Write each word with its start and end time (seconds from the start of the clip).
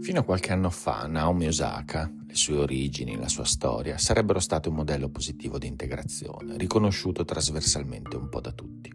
Fino 0.00 0.20
a 0.20 0.22
qualche 0.22 0.52
anno 0.52 0.70
fa, 0.70 1.06
Naomi 1.06 1.48
Osaka, 1.48 2.10
le 2.26 2.34
sue 2.34 2.56
origini, 2.56 3.16
la 3.16 3.28
sua 3.28 3.44
storia, 3.44 3.98
sarebbero 3.98 4.38
state 4.38 4.68
un 4.68 4.76
modello 4.76 5.08
positivo 5.08 5.58
di 5.58 5.66
integrazione, 5.66 6.56
riconosciuto 6.56 7.24
trasversalmente 7.24 8.16
un 8.16 8.28
po' 8.28 8.40
da 8.40 8.52
tutti. 8.52 8.90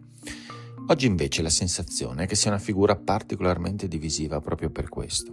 Oggi 0.88 1.06
invece 1.06 1.42
la 1.42 1.50
sensazione 1.50 2.24
è 2.24 2.26
che 2.26 2.34
sia 2.34 2.50
una 2.50 2.58
figura 2.58 2.96
particolarmente 2.96 3.86
divisiva 3.86 4.40
proprio 4.40 4.70
per 4.70 4.88
questo, 4.88 5.32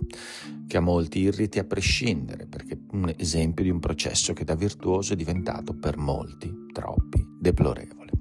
che 0.67 0.77
a 0.77 0.81
molti 0.81 1.19
irriti 1.19 1.57
a 1.57 1.63
prescindere, 1.63 2.45
perché 2.45 2.73
è 2.73 2.77
un 2.91 3.11
esempio 3.17 3.63
di 3.63 3.71
un 3.71 3.79
processo 3.79 4.33
che 4.33 4.43
da 4.43 4.55
virtuoso 4.55 5.13
è 5.13 5.15
diventato 5.15 5.73
per 5.73 5.97
molti, 5.97 6.53
troppi, 6.71 7.25
deplorevole. 7.39 8.11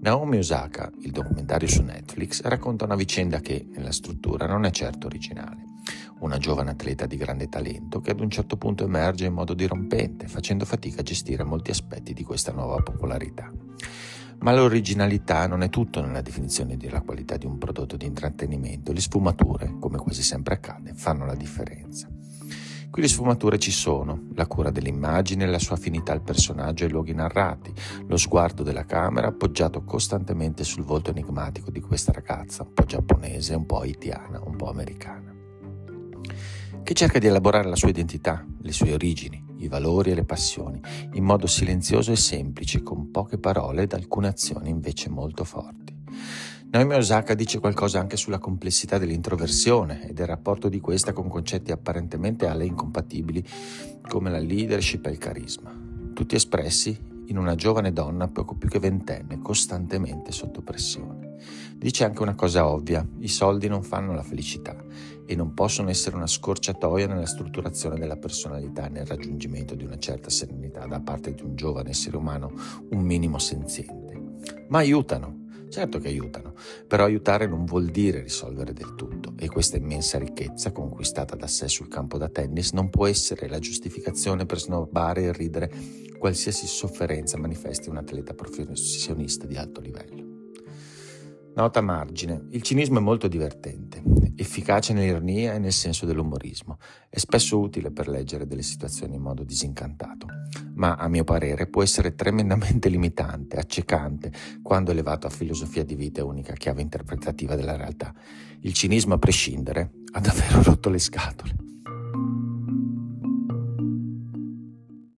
Naomi 0.00 0.38
Osaka, 0.38 0.92
il 1.00 1.10
documentario 1.10 1.68
su 1.68 1.82
Netflix, 1.82 2.42
racconta 2.42 2.84
una 2.84 2.96
vicenda 2.96 3.40
che, 3.40 3.66
nella 3.70 3.92
struttura, 3.92 4.46
non 4.46 4.64
è 4.64 4.70
certo 4.70 5.06
originale 5.06 5.76
una 6.20 6.38
giovane 6.38 6.70
atleta 6.70 7.06
di 7.06 7.16
grande 7.16 7.48
talento 7.48 8.00
che 8.00 8.10
ad 8.10 8.20
un 8.20 8.30
certo 8.30 8.56
punto 8.56 8.84
emerge 8.84 9.26
in 9.26 9.32
modo 9.32 9.54
dirompente, 9.54 10.26
facendo 10.26 10.64
fatica 10.64 11.00
a 11.00 11.04
gestire 11.04 11.44
molti 11.44 11.70
aspetti 11.70 12.12
di 12.12 12.24
questa 12.24 12.52
nuova 12.52 12.80
popolarità. 12.82 13.50
Ma 14.40 14.52
l'originalità 14.52 15.46
non 15.46 15.62
è 15.62 15.68
tutto 15.68 16.00
nella 16.00 16.20
definizione 16.20 16.76
della 16.76 17.02
qualità 17.02 17.36
di 17.36 17.46
un 17.46 17.58
prodotto 17.58 17.96
di 17.96 18.06
intrattenimento, 18.06 18.92
le 18.92 19.00
sfumature, 19.00 19.74
come 19.80 19.98
quasi 19.98 20.22
sempre 20.22 20.54
accade, 20.54 20.94
fanno 20.94 21.24
la 21.26 21.34
differenza. 21.34 22.08
Qui 22.90 23.02
le 23.02 23.08
sfumature 23.08 23.58
ci 23.58 23.70
sono, 23.70 24.28
la 24.34 24.46
cura 24.46 24.70
dell'immagine, 24.70 25.46
la 25.46 25.58
sua 25.58 25.76
affinità 25.76 26.12
al 26.12 26.22
personaggio 26.22 26.84
e 26.84 26.86
ai 26.86 26.92
luoghi 26.92 27.12
narrati, 27.12 27.72
lo 28.06 28.16
sguardo 28.16 28.62
della 28.62 28.84
camera 28.84 29.28
appoggiato 29.28 29.82
costantemente 29.82 30.64
sul 30.64 30.84
volto 30.84 31.10
enigmatico 31.10 31.70
di 31.70 31.80
questa 31.80 32.12
ragazza, 32.12 32.62
un 32.62 32.72
po' 32.72 32.84
giapponese, 32.84 33.54
un 33.54 33.66
po' 33.66 33.80
haitiana, 33.80 34.40
un 34.42 34.56
po' 34.56 34.70
americana 34.70 35.37
che 36.88 36.94
cerca 36.94 37.18
di 37.18 37.26
elaborare 37.26 37.68
la 37.68 37.76
sua 37.76 37.90
identità, 37.90 38.42
le 38.62 38.72
sue 38.72 38.94
origini, 38.94 39.44
i 39.58 39.68
valori 39.68 40.10
e 40.10 40.14
le 40.14 40.24
passioni, 40.24 40.80
in 41.12 41.22
modo 41.22 41.46
silenzioso 41.46 42.12
e 42.12 42.16
semplice, 42.16 42.82
con 42.82 43.10
poche 43.10 43.36
parole 43.36 43.82
ed 43.82 43.92
alcune 43.92 44.28
azioni 44.28 44.70
invece 44.70 45.10
molto 45.10 45.44
forti. 45.44 45.94
Naomi 46.70 46.94
Osaka 46.94 47.34
dice 47.34 47.58
qualcosa 47.58 48.00
anche 48.00 48.16
sulla 48.16 48.38
complessità 48.38 48.96
dell'introversione 48.96 50.08
e 50.08 50.14
del 50.14 50.26
rapporto 50.26 50.70
di 50.70 50.80
questa 50.80 51.12
con 51.12 51.28
concetti 51.28 51.72
apparentemente 51.72 52.46
a 52.46 52.54
lei 52.54 52.68
incompatibili 52.68 53.44
come 54.08 54.30
la 54.30 54.38
leadership 54.38 55.04
e 55.04 55.10
il 55.10 55.18
carisma, 55.18 55.70
tutti 56.14 56.36
espressi 56.36 56.98
in 57.26 57.36
una 57.36 57.54
giovane 57.54 57.92
donna 57.92 58.28
poco 58.28 58.54
più 58.54 58.70
che 58.70 58.78
ventenne, 58.78 59.40
costantemente 59.42 60.32
sotto 60.32 60.62
pressione. 60.62 61.27
Dice 61.76 62.04
anche 62.04 62.22
una 62.22 62.34
cosa 62.34 62.66
ovvia, 62.68 63.06
i 63.18 63.28
soldi 63.28 63.68
non 63.68 63.82
fanno 63.82 64.14
la 64.14 64.22
felicità 64.22 64.76
e 65.26 65.36
non 65.36 65.54
possono 65.54 65.90
essere 65.90 66.16
una 66.16 66.26
scorciatoia 66.26 67.06
nella 67.06 67.26
strutturazione 67.26 67.98
della 67.98 68.16
personalità 68.16 68.86
e 68.86 68.90
nel 68.90 69.06
raggiungimento 69.06 69.74
di 69.74 69.84
una 69.84 69.98
certa 69.98 70.30
serenità 70.30 70.86
da 70.86 71.00
parte 71.00 71.34
di 71.34 71.42
un 71.42 71.54
giovane 71.54 71.90
essere 71.90 72.16
umano 72.16 72.52
un 72.90 73.00
minimo 73.00 73.38
senziente. 73.38 74.20
Ma 74.68 74.78
aiutano, 74.78 75.46
Certo 75.68 75.98
che 75.98 76.08
aiutano, 76.08 76.54
però 76.86 77.04
aiutare 77.04 77.46
non 77.46 77.66
vuol 77.66 77.86
dire 77.86 78.22
risolvere 78.22 78.72
del 78.72 78.94
tutto 78.94 79.34
e 79.38 79.48
questa 79.48 79.76
immensa 79.76 80.18
ricchezza 80.18 80.72
conquistata 80.72 81.36
da 81.36 81.46
sé 81.46 81.68
sul 81.68 81.88
campo 81.88 82.16
da 82.16 82.30
tennis 82.30 82.72
non 82.72 82.88
può 82.88 83.06
essere 83.06 83.48
la 83.48 83.58
giustificazione 83.58 84.46
per 84.46 84.60
snobbare 84.60 85.24
e 85.24 85.32
ridere 85.32 85.70
qualsiasi 86.18 86.66
sofferenza 86.66 87.36
manifesti 87.36 87.90
un 87.90 87.98
atleta 87.98 88.32
professionista 88.32 89.46
di 89.46 89.56
alto 89.56 89.80
livello. 89.80 90.17
Nota 91.58 91.80
margine. 91.80 92.46
Il 92.50 92.62
cinismo 92.62 92.98
è 92.98 93.02
molto 93.02 93.26
divertente, 93.26 94.00
efficace 94.36 94.92
nell'ironia 94.92 95.54
e 95.54 95.58
nel 95.58 95.72
senso 95.72 96.06
dell'umorismo. 96.06 96.78
È 97.08 97.18
spesso 97.18 97.58
utile 97.58 97.90
per 97.90 98.06
leggere 98.06 98.46
delle 98.46 98.62
situazioni 98.62 99.16
in 99.16 99.22
modo 99.22 99.42
disincantato, 99.42 100.28
ma 100.74 100.94
a 100.94 101.08
mio 101.08 101.24
parere 101.24 101.66
può 101.66 101.82
essere 101.82 102.14
tremendamente 102.14 102.88
limitante, 102.88 103.56
accecante, 103.56 104.30
quando 104.62 104.92
elevato 104.92 105.26
a 105.26 105.30
filosofia 105.30 105.84
di 105.84 105.96
vita 105.96 106.20
e 106.20 106.22
unica 106.22 106.52
chiave 106.52 106.80
interpretativa 106.80 107.56
della 107.56 107.74
realtà. 107.74 108.14
Il 108.60 108.72
cinismo, 108.72 109.14
a 109.14 109.18
prescindere, 109.18 109.94
ha 110.12 110.20
davvero 110.20 110.62
rotto 110.62 110.90
le 110.90 111.00
scatole. 111.00 111.67